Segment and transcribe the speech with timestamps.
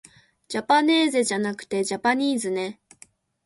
[0.47, 2.79] じゃぱねーぜじゃなくてじゃぱにーずね